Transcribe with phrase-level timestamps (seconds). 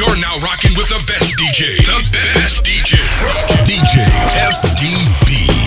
[0.00, 1.76] You're now rocking with the best DJ.
[1.84, 2.96] The best DJ.
[3.66, 4.00] DJ
[4.48, 5.59] FDB.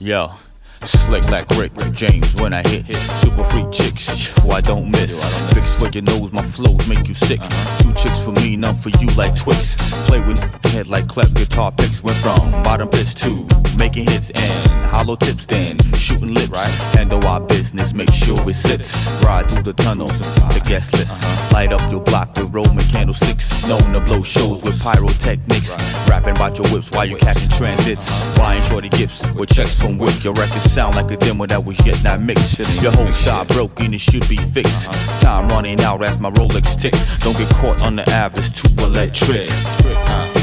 [0.00, 0.49] Yeah, yeah.
[0.82, 2.86] Slick like Rick James when I hit.
[2.86, 2.96] Hit.
[2.96, 5.12] Super freak chicks, who I don't miss.
[5.52, 7.40] Fix for your nose, my flows make you sick.
[7.80, 9.76] Two chicks for me, none for you like Twix.
[10.06, 12.02] Play with head like clef guitar picks.
[12.02, 13.46] Went from bottom pitch to
[13.78, 16.58] making hits and hollow tips, then shooting lips.
[16.94, 19.22] Handle our business, make sure it sits.
[19.22, 20.18] Ride through the tunnels,
[20.54, 21.52] the guest list.
[21.52, 23.68] Light up your block with Roman candlesticks.
[23.68, 25.76] Known to blow shows with pyrotechnics.
[26.08, 28.08] Rapping about your whips while you catching transits.
[28.36, 30.24] Buying shorty gifts with checks from Wick.
[30.24, 32.60] Your records sound like a demo that was yet not mixed.
[32.80, 34.92] Your whole style broken, it should be fixed.
[35.20, 36.94] Time running out as my Rolex tick.
[37.20, 39.50] Don't get caught on the average, too electric.
[39.50, 40.39] What?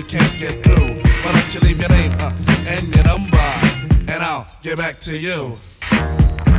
[0.00, 0.94] I can't get through.
[0.94, 2.32] Why don't you leave your name uh,
[2.66, 3.36] and your number,
[4.08, 5.58] and I'll get back to you.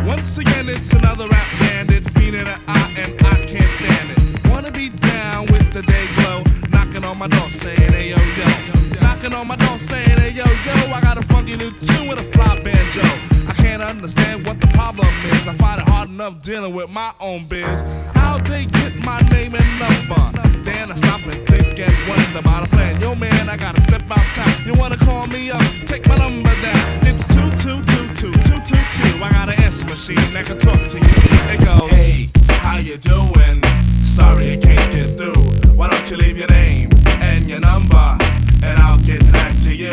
[0.06, 4.47] Once again, it's another rap bandit, feeling an eye, and I can't stand it.
[4.47, 9.01] Wanna be down with the day glow, knocking on my door saying, hey yo yo.
[9.01, 12.19] Knocking on my door saying, hey yo yo, I got a funky new tune with
[12.19, 13.01] a fly banjo.
[13.50, 15.47] I can't understand what the problem is.
[15.47, 17.81] I find it hard enough dealing with my own biz.
[18.13, 20.50] How'd they get my name and number?
[20.63, 23.01] Then I stop and think and wonder about a plan.
[23.01, 24.66] Yo man, I gotta step out time.
[24.66, 25.61] You wanna call me up?
[25.85, 26.99] Take my number down.
[27.07, 29.23] It's two two two two two two two.
[29.23, 31.53] I got an answer machine that can talk to you.
[31.53, 32.29] It goes, Hey,
[32.61, 33.63] how you doing?
[34.03, 35.44] Sorry I can't get through.
[35.75, 36.89] Why don't you leave your name
[37.21, 38.17] and your number,
[38.63, 39.91] and I'll get back to you.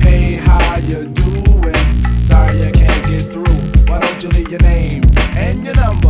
[0.00, 1.74] Hey, how you doing?
[2.20, 3.56] Sorry I can't get through.
[3.90, 5.02] Why don't you leave your name
[5.36, 6.07] and your number,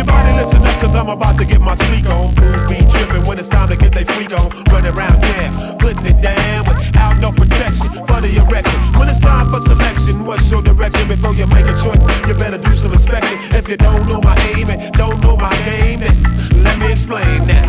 [0.00, 2.34] Everybody listen up, cause I'm about to get my sleek on.
[2.34, 4.48] Fools be tripping when it's time to get they freak on.
[4.72, 8.80] Running around town, putting it down without no protection for the erection.
[8.98, 11.06] When it's time for selection, what's your direction?
[11.06, 13.36] Before you make a choice, you better do some inspection.
[13.54, 16.16] If you don't know my aim and don't know my game, then
[16.62, 17.68] let me explain that.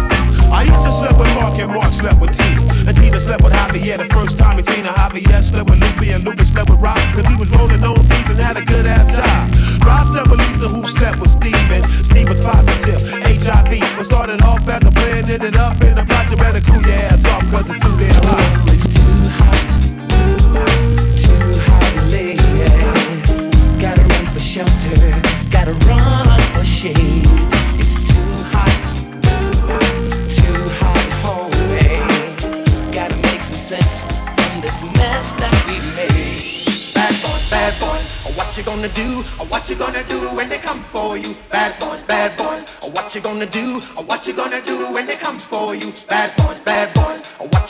[0.54, 2.62] I used to sleep with Mark and Mark slept with Tina.
[2.88, 4.94] And Tina slept with Javier the first time he seen her.
[4.94, 6.31] Javier slept with Lupe and Lupe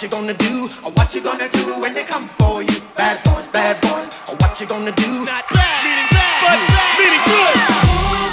[0.01, 0.67] what you gonna do?
[0.84, 2.73] Oh, what you gonna do when they come for you?
[2.97, 5.25] Bad boys, bad boys, oh, what you gonna do?
[5.25, 7.56] Not bad, meaning bad, but meaning good.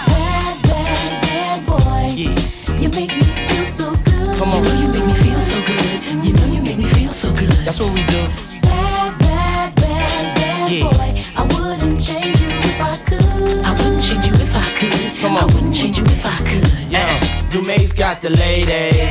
[0.09, 2.09] Bad, bad, bad boy.
[2.81, 4.39] You make me feel so good.
[4.39, 4.65] Come on.
[4.65, 6.25] You know you make me feel so good.
[6.25, 7.51] You know you make me feel so good.
[7.69, 8.23] That's what we do.
[8.63, 10.89] Bad, bad, bad, bad Yeah.
[10.89, 11.21] boy.
[11.37, 13.61] I wouldn't change you if I could.
[13.69, 15.21] I wouldn't change you if I could.
[15.21, 15.43] Come on.
[15.43, 16.91] I wouldn't change you if I could.
[16.91, 17.21] Yeah.
[17.51, 19.05] Dumae's got the ladies.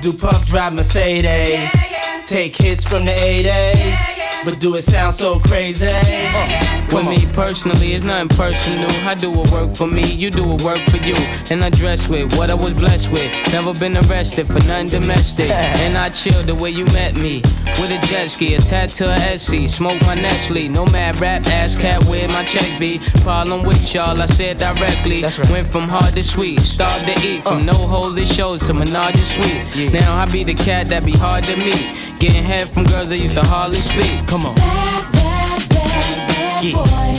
[0.00, 1.83] Do Puff drive Mercedes.
[2.26, 4.13] Take hits from the 80s.
[4.44, 5.88] But do it sound so crazy?
[5.88, 8.90] Uh, with me personally, it's nothing personal.
[9.08, 11.14] I do what work for me, you do what work for you.
[11.50, 13.30] And I dress with what I was blessed with.
[13.52, 15.50] Never been arrested for nothing domestic.
[15.50, 17.42] And I chill the way you met me.
[17.80, 19.68] With a jet ski, a tattoo, a Etsy.
[19.68, 20.68] Smoke my Nestle.
[20.68, 22.98] No mad rap, ass cat, where my check be?
[23.22, 25.20] Problem with y'all, I said directly.
[25.20, 27.42] that's Went from hard to sweet, starved to eat.
[27.42, 27.72] From uh.
[27.72, 29.92] no holy shows to menage a suite.
[29.92, 32.18] Now I be the cat that be hard to meet.
[32.18, 34.26] Getting head from girls that used to hardly speak.
[34.34, 34.54] Come on.
[34.56, 37.14] Bad, bad, bad, bad boy.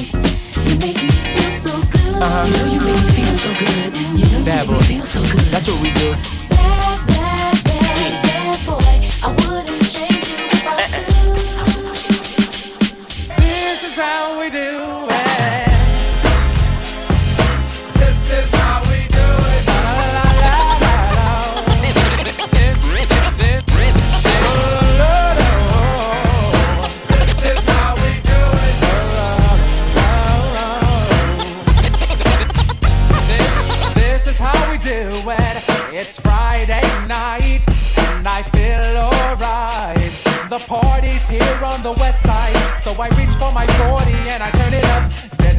[0.67, 2.19] You make me feel so good.
[2.19, 2.43] Uh-huh.
[2.43, 3.95] You know you make me feel so good.
[3.95, 4.73] You know you make boy.
[4.73, 5.47] me feel so good.
[5.47, 6.11] That's what we do.
[6.11, 6.94] Bad, bad,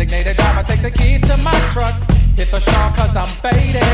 [0.07, 1.95] Designated driver, take the keys to my truck.
[2.37, 3.86] Hit the shawl cause I'm faded.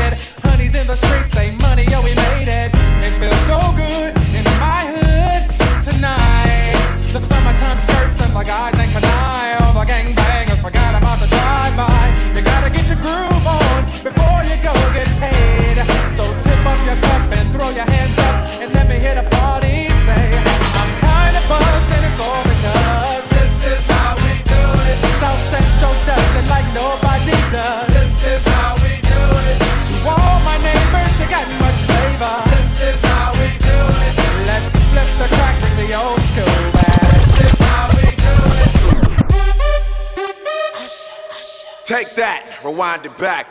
[42.73, 43.45] Rewind it back.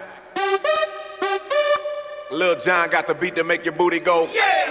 [2.32, 4.28] Lil Jon got the beat to make your booty go.
[4.34, 4.64] Yeah.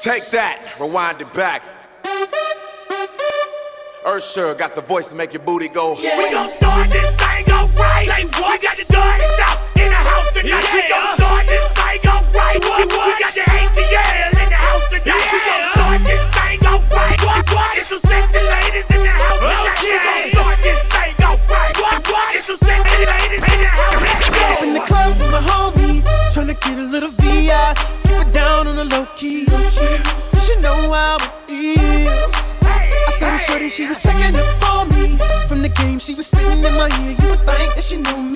[0.00, 1.62] Take that, rewind it back.
[4.06, 5.92] Usher got the voice to make your booty go.
[5.96, 8.06] We gon' start this thing alright.
[8.08, 8.56] Say what?
[8.56, 10.64] We got the darkest out in the house tonight.
[10.72, 12.56] We gon' start this thing alright.
[12.64, 12.88] What?
[12.88, 15.28] We got the ATL in the house tonight.
[15.28, 17.20] We gon' start this thing alright.
[17.20, 17.52] What?
[17.52, 17.76] What?
[17.76, 19.76] It's some sexy ladies in the house tonight.
[19.84, 21.15] We gon' start this thing alright.
[21.86, 22.02] What?
[22.10, 22.34] What?
[22.34, 23.94] It's some sexy ladies in the house.
[24.02, 24.46] Let's go.
[24.66, 26.04] in the club with my homies,
[26.34, 27.74] tryna get a little VI.
[28.06, 29.46] Keep it down on the low key.
[30.34, 32.34] You should know how it feels.
[32.66, 35.16] I saw the shorty, she was checking up on me.
[35.46, 37.14] From the game, she was spitting in my ear.
[37.20, 38.35] You would think that she knew me.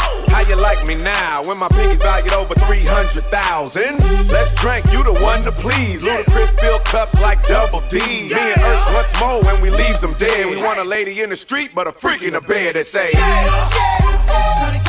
[0.41, 3.29] How you like me now when my pinky's valued over 300,000?
[4.33, 6.03] Let's drink, you the one to please.
[6.03, 7.99] Ludacris fill cups like double D.
[7.99, 10.47] Me and Ursh what's more when we leaves them dead.
[10.49, 13.11] We want a lady in the street, but a freak in the bed that say,
[13.11, 14.80] Shorty got down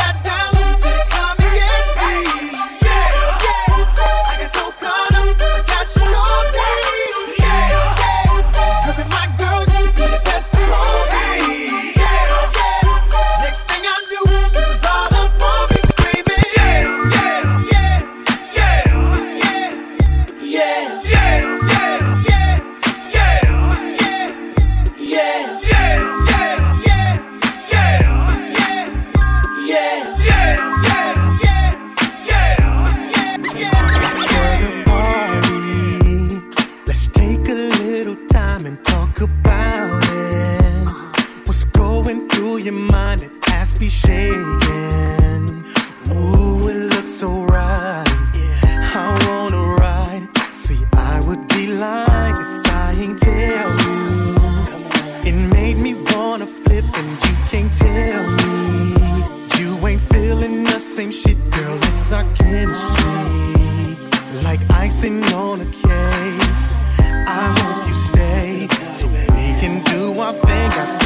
[70.72, 71.01] enough.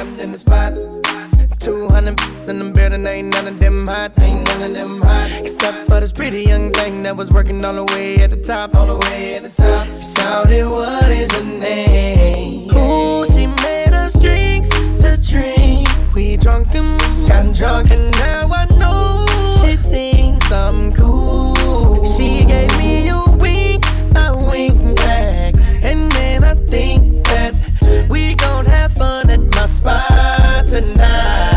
[0.00, 0.72] trapped in the spot.
[1.60, 5.40] 200 in the building, ain't none of them hot, ain't none of them hot.
[5.42, 8.74] Except for this pretty young thing that was working all the way at the top,
[8.74, 9.86] all the way at the top.
[10.00, 12.70] Shouted, what is her name?
[12.70, 15.86] Ooh, she made us drinks to drink.
[16.14, 19.26] We drunk and got drunk, and now I know
[19.60, 22.04] she thinks I'm cool.
[22.16, 23.29] She gave me a
[30.64, 31.49] tonight.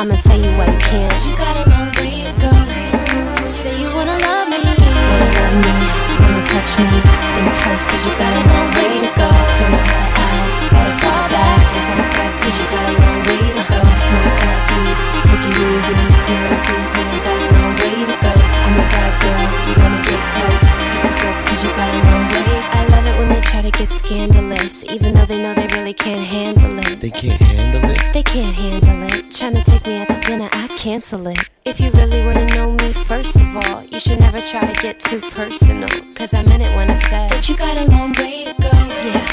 [0.00, 1.12] I'ma tell you why you can't.
[1.12, 2.50] Since you got long way to.
[3.52, 5.76] Say you wanna love me, wanna love me,
[6.24, 6.88] wanna touch me.
[7.36, 9.28] Think twice, cause you got a long way to go.
[9.60, 11.68] Don't know how to act, to fall back.
[11.76, 13.76] It's like that, cause you got a long way to go.
[13.92, 14.96] It's not that deep,
[15.28, 15.92] take it easy.
[15.92, 18.32] You wanna please me, got a long way to go.
[18.40, 20.68] I'm a bad girl, you wanna get close.
[20.96, 22.52] Ease up, cause you got a long way.
[22.72, 25.92] I love it when they try to get scandalous, even though they know they really
[25.92, 26.59] can't handle it.
[27.00, 28.12] They can't handle it?
[28.12, 29.30] They can't handle it.
[29.30, 31.38] Tryna take me out to dinner, I cancel it.
[31.64, 35.00] If you really wanna know me, first of all, you should never try to get
[35.00, 35.88] too personal.
[36.14, 38.68] Cause I meant it when I said that you got a long way to go.
[38.68, 39.24] Yeah.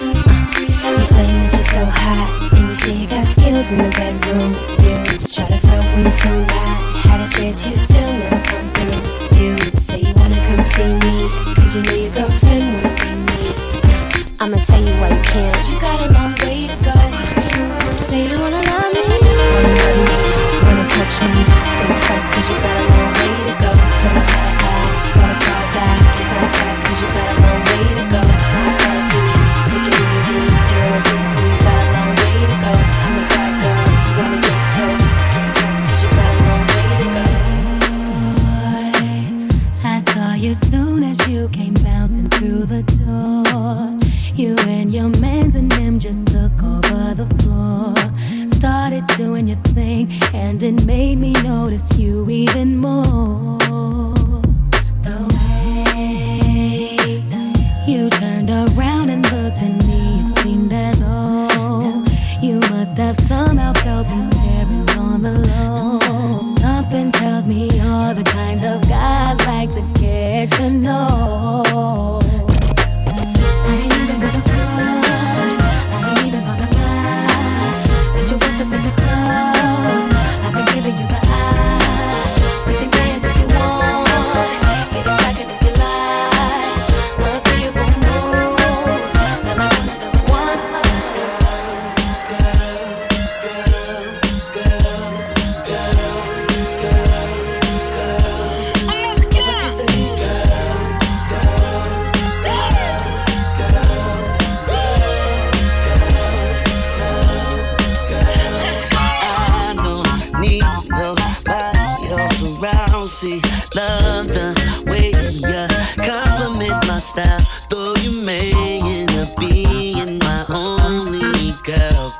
[0.00, 3.90] Uh, you claim that you're so hot, and you say you got skills in the
[3.90, 4.52] bedroom.
[4.80, 6.96] You try to front when you're so not.
[7.04, 9.38] Had a chance, you still never come through.
[9.38, 13.32] You say you wanna come see me, cause you know your girlfriend wanna be me.
[14.40, 15.68] I'ma tell you why you can't.
[15.68, 16.31] You got a long
[21.30, 21.42] me.
[21.78, 23.70] Think twice, cause you got a long way to go.
[24.02, 25.98] Don't know how to act, wanna fall back.
[26.20, 28.20] It's like that, cause you got a long way to go.
[28.32, 29.36] It's not that deep,
[29.70, 30.40] take it easy.
[30.70, 32.72] You wanna please me, got a long way to go.
[33.04, 35.06] I'm a bad girl, you wanna get close.
[35.62, 37.24] Up, cause you got a long way to go.
[38.42, 39.02] Boy,
[39.84, 43.98] I saw you soon as you came bouncing through the door.
[44.34, 48.01] You and your mans and them just took over the floor.
[48.62, 53.58] Started doing your thing, and it made me notice you even more.
[55.02, 57.24] The way
[57.88, 62.04] you turned around and looked at me, it seemed as though
[62.40, 65.98] you must have somehow felt me staring on the low.
[66.58, 71.41] Something tells me you're the kind of guy I'd like to get to know.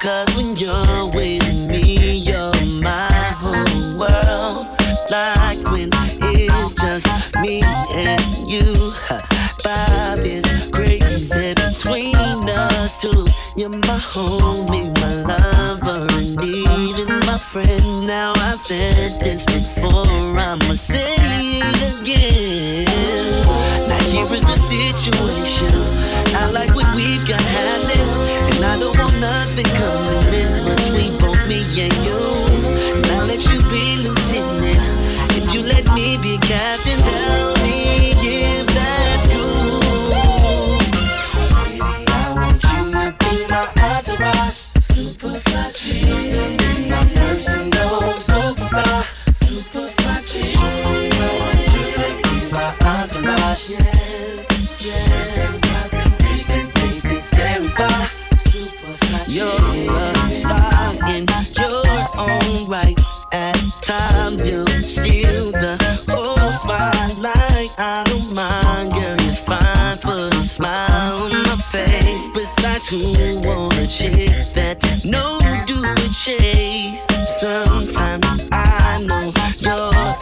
[0.02, 2.50] Cause when you're with me, you're
[2.82, 4.66] my whole world.
[5.08, 7.62] Like when it's just me
[7.94, 8.64] and you.
[9.62, 12.16] Vibe is crazy between
[12.50, 13.24] us two.
[13.54, 18.04] You're my homie, my lover, and even my friend.
[18.04, 20.04] Now I've said this before,
[20.36, 22.86] I'ma say it again.
[23.88, 25.91] Now here is the situation.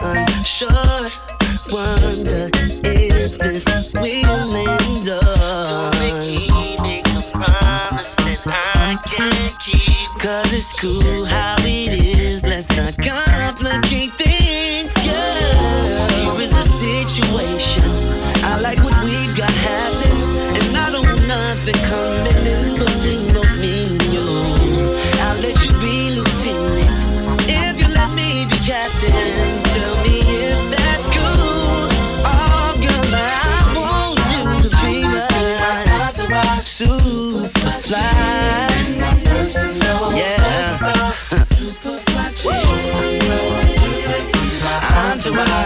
[0.01, 1.09] Unsure.
[1.71, 2.49] Wonder
[2.83, 3.90] if this
[45.33, 45.60] my life